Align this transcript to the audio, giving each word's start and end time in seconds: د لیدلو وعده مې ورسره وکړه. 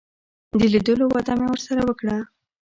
د 0.59 0.61
لیدلو 0.73 1.05
وعده 1.09 1.33
مې 1.39 1.47
ورسره 1.49 1.81
وکړه. 1.85 2.17